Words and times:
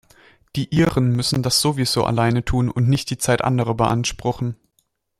Die 0.55 0.67
Iren 0.73 1.11
müssen 1.15 1.43
das 1.43 1.61
sowieso 1.61 2.05
alleine 2.05 2.43
tun 2.43 2.71
und 2.71 2.89
nicht 2.89 3.11
die 3.11 3.19
Zeit 3.19 3.43
anderer 3.43 3.75
beanspruchen. 3.75 4.55